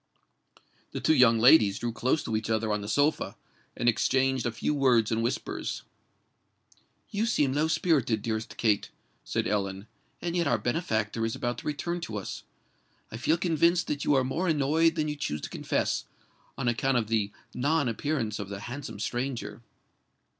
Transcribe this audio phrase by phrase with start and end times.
[0.93, 3.35] The two young ladies drew close to each other on the sofa,
[3.77, 5.83] and exchanged a few words in whispers.
[7.11, 8.89] "You seem low spirited, dearest Kate,"
[9.23, 9.85] said Ellen;
[10.19, 12.41] "and yet our benefactor is about to return to us.
[13.11, 16.05] I feel convinced that you are more annoyed than you choose to confess,
[16.57, 19.61] on account of the, non appearance of the handsome stranger."